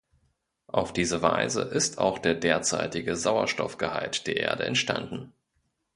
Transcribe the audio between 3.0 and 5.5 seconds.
Sauerstoffgehalt der Erde entstanden.